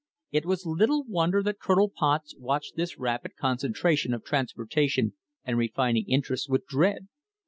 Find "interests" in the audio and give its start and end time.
6.09-6.49